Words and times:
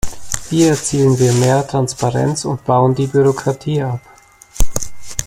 Wie 0.49 0.63
erzielen 0.63 1.19
wir 1.19 1.31
mehr 1.33 1.67
Transparenz 1.67 2.45
und 2.45 2.65
bauen 2.65 2.95
die 2.95 3.05
Bürokratie 3.05 3.83
ab? 3.83 4.01